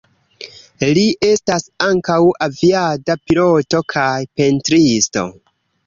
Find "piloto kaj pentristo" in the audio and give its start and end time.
3.29-5.33